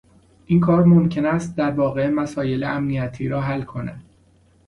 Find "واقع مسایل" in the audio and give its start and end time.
1.71-2.63